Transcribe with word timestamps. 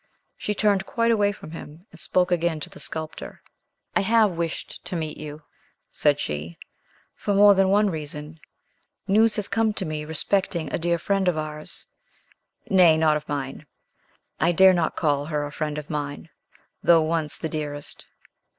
She 0.35 0.55
turned 0.55 0.87
quite 0.87 1.11
away 1.11 1.31
from 1.31 1.51
him 1.51 1.85
and 1.91 1.99
spoke 1.99 2.31
again 2.31 2.59
to 2.61 2.71
the 2.71 2.79
sculptor. 2.79 3.43
"I 3.95 4.01
have 4.01 4.31
wished 4.31 4.83
to 4.85 4.95
meet 4.95 5.15
you," 5.15 5.43
said 5.91 6.19
she, 6.19 6.57
"for 7.13 7.35
more 7.35 7.53
than 7.53 7.69
one 7.69 7.87
reason. 7.91 8.39
News 9.07 9.35
has 9.35 9.47
come 9.47 9.73
to 9.73 9.85
me 9.85 10.03
respecting 10.03 10.73
a 10.73 10.79
dear 10.79 10.97
friend 10.97 11.27
of 11.27 11.37
ours. 11.37 11.85
Nay, 12.67 12.97
not 12.97 13.15
of 13.15 13.29
mine! 13.29 13.67
I 14.39 14.53
dare 14.53 14.73
not 14.73 14.95
call 14.95 15.25
her 15.25 15.45
a 15.45 15.51
friend 15.51 15.77
of 15.77 15.87
mine, 15.91 16.29
though 16.81 17.03
once 17.03 17.37
the 17.37 17.47
dearest." 17.47 18.07